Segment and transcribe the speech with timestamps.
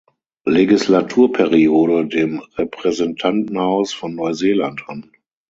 [0.47, 5.11] Legislaturperiode dem Repräsentantenhaus von Neuseeland an.